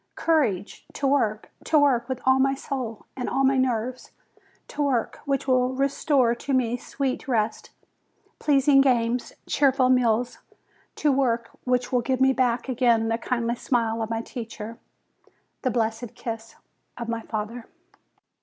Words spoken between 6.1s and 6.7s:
to